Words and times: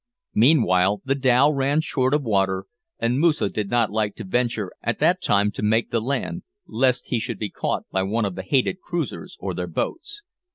Meanwhile 0.33 1.03
the 1.05 1.13
dhow 1.13 1.51
ran 1.51 1.79
short 1.79 2.15
of 2.15 2.23
water, 2.23 2.65
and 2.97 3.19
Moosa 3.19 3.49
did 3.49 3.69
not 3.69 3.91
like 3.91 4.15
to 4.15 4.23
venture 4.23 4.71
at 4.81 4.97
that 4.97 5.21
time 5.21 5.51
to 5.51 5.61
make 5.61 5.91
the 5.91 6.01
land, 6.01 6.41
lest 6.65 7.09
he 7.09 7.19
should 7.19 7.37
be 7.37 7.51
caught 7.51 7.83
by 7.91 8.01
one 8.01 8.25
of 8.25 8.33
the 8.33 8.41
hated 8.41 8.79
cruisers 8.81 9.37
or 9.39 9.53
their 9.53 9.67
boats. 9.67 10.23